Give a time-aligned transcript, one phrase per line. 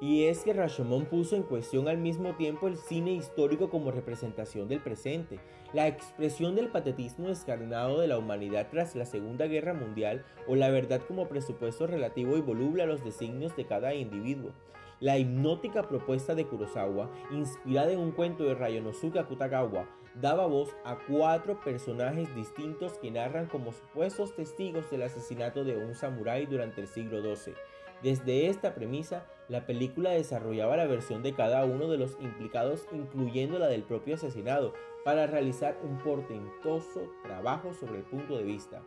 [0.00, 4.66] Y es que Rashomon puso en cuestión al mismo tiempo el cine histórico como representación
[4.66, 5.40] del presente,
[5.74, 10.70] la expresión del patetismo descarnado de la humanidad tras la Segunda Guerra Mundial o la
[10.70, 14.52] verdad como presupuesto relativo y voluble a los designios de cada individuo.
[15.00, 20.96] La hipnótica propuesta de Kurosawa, inspirada en un cuento de Ryonosuke Akutagawa, daba voz a
[21.08, 26.88] cuatro personajes distintos que narran como supuestos testigos del asesinato de un samurái durante el
[26.88, 27.54] siglo XII.
[28.02, 33.58] Desde esta premisa, la película desarrollaba la versión de cada uno de los implicados, incluyendo
[33.58, 34.72] la del propio asesinado,
[35.04, 38.82] para realizar un portentoso trabajo sobre el punto de vista.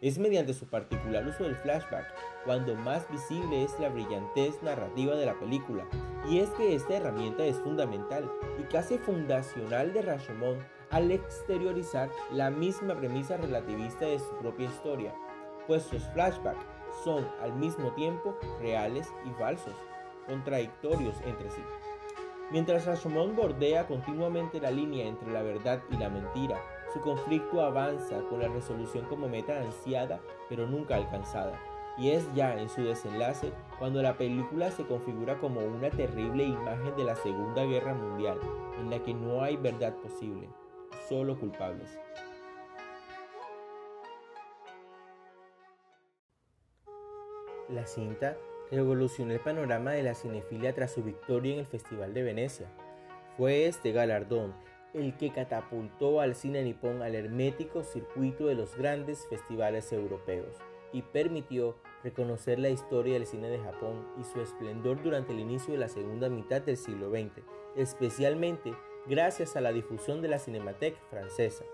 [0.00, 2.06] Es mediante su particular uso del flashback
[2.44, 5.86] cuando más visible es la brillantez narrativa de la película,
[6.28, 10.58] y es que esta herramienta es fundamental y casi fundacional de Rashomon
[10.90, 15.14] al exteriorizar la misma premisa relativista de su propia historia,
[15.66, 19.74] pues sus flashbacks son al mismo tiempo reales y falsos,
[20.26, 21.62] contradictorios entre sí.
[22.50, 26.60] Mientras Rashomon bordea continuamente la línea entre la verdad y la mentira,
[26.92, 31.58] su conflicto avanza con la resolución como meta ansiada pero nunca alcanzada.
[31.96, 36.94] Y es ya en su desenlace cuando la película se configura como una terrible imagen
[36.96, 38.38] de la Segunda Guerra Mundial,
[38.78, 40.48] en la que no hay verdad posible,
[41.08, 41.98] solo culpables.
[47.68, 48.36] La cinta
[48.70, 52.66] revolucionó el panorama de la cinefilia tras su victoria en el Festival de Venecia.
[53.36, 54.54] Fue este galardón
[54.92, 60.56] el que catapultó al cine nipón al hermético circuito de los grandes festivales europeos
[60.92, 65.72] y permitió reconocer la historia del cine de Japón y su esplendor durante el inicio
[65.72, 67.42] de la segunda mitad del siglo XX,
[67.76, 68.72] especialmente
[69.06, 71.64] gracias a la difusión de la Cinematheque francesa.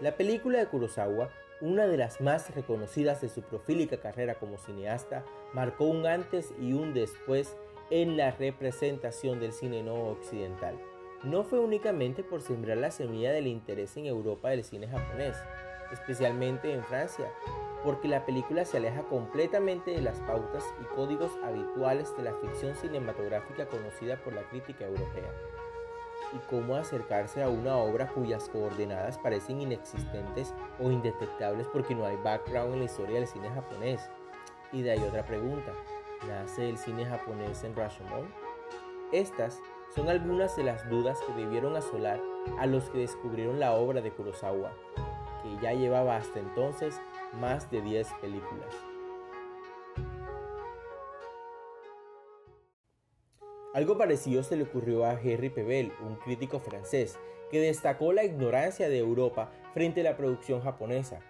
[0.00, 1.30] La película de Kurosawa
[1.62, 5.24] una de las más reconocidas de su profílica carrera como cineasta,
[5.54, 7.56] marcó un antes y un después
[7.90, 10.76] en la representación del cine no occidental.
[11.22, 15.36] No fue únicamente por sembrar la semilla del interés en Europa del cine japonés,
[15.92, 17.30] especialmente en Francia,
[17.84, 22.74] porque la película se aleja completamente de las pautas y códigos habituales de la ficción
[22.74, 25.30] cinematográfica conocida por la crítica europea
[26.32, 32.16] y cómo acercarse a una obra cuyas coordenadas parecen inexistentes o indetectables porque no hay
[32.16, 34.10] background en la historia del cine japonés.
[34.72, 35.72] Y de ahí otra pregunta,
[36.26, 38.32] ¿nace el cine japonés en Rashomon?
[39.12, 39.60] Estas
[39.94, 42.20] son algunas de las dudas que debieron asolar
[42.58, 44.72] a los que descubrieron la obra de Kurosawa,
[45.42, 47.00] que ya llevaba hasta entonces
[47.38, 48.91] más de 10 películas.
[53.74, 57.18] Algo parecido se le ocurrió a Henri Pebel, un crítico francés,
[57.50, 61.20] que destacó la ignorancia de Europa frente a la producción japonesa.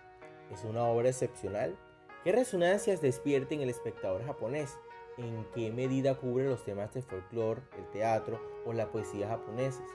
[0.52, 1.76] ¿Es una obra excepcional?
[2.24, 4.76] ¿Qué resonancias despierta en el espectador japonés?
[5.18, 9.86] ¿En qué medida cubre los temas de folclore, el teatro o la poesía japoneses?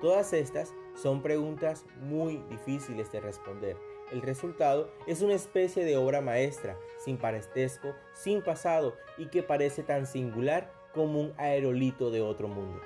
[0.00, 3.76] Todas estas son preguntas muy difíciles de responder.
[4.12, 9.82] El resultado es una especie de obra maestra, sin parentesco, sin pasado y que parece
[9.82, 12.80] tan singular como un aerolito de otro mundo.